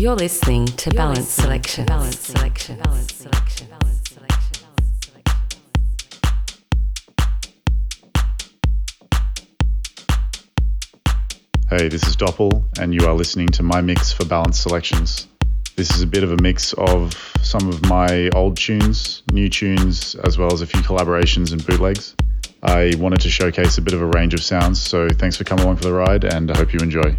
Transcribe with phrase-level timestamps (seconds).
[0.00, 1.84] You're listening to Balance Selection.
[1.84, 2.78] Balance Selection.
[2.78, 3.66] Balance Selection.
[3.68, 4.58] Balance Selection.
[11.68, 15.28] Hey, this is Doppel, and you are listening to my mix for Balance Selections.
[15.76, 17.12] This is a bit of a mix of
[17.42, 22.16] some of my old tunes, new tunes, as well as a few collaborations and bootlegs.
[22.62, 25.66] I wanted to showcase a bit of a range of sounds, so thanks for coming
[25.66, 27.18] along for the ride, and I hope you enjoy.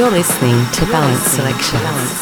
[0.00, 2.19] You're listening to Balance Selection.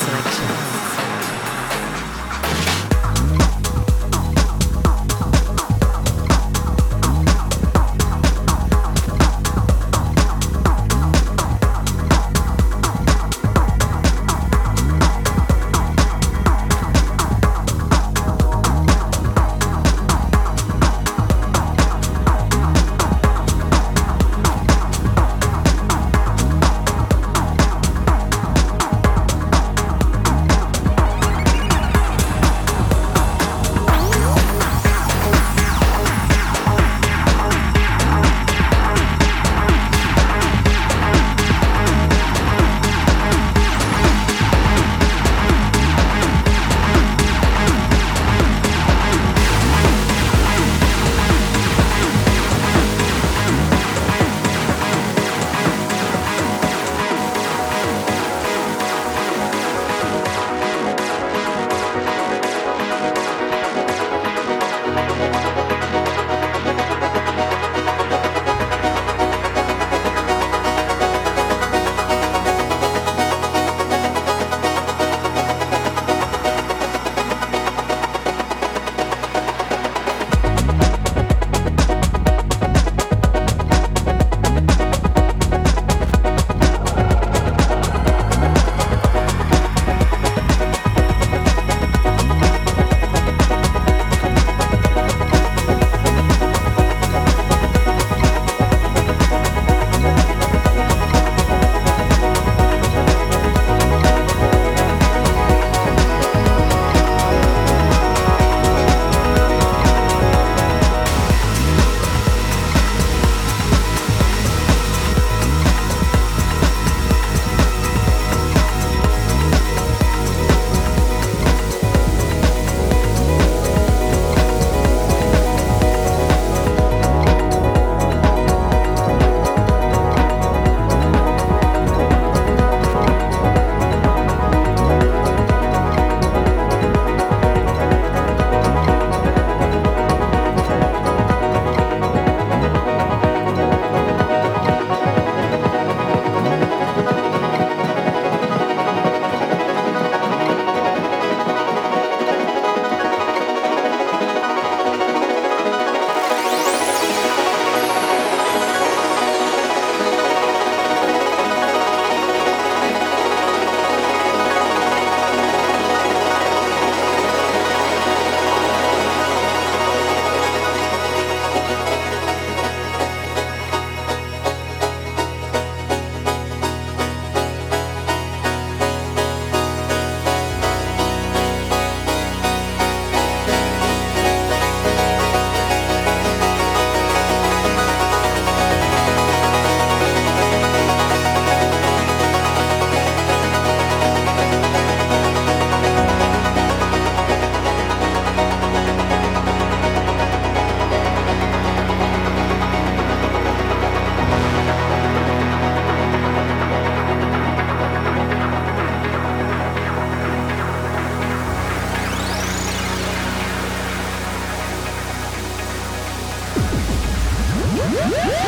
[218.11, 218.48] Love.